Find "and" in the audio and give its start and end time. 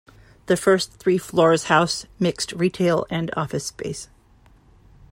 3.11-3.29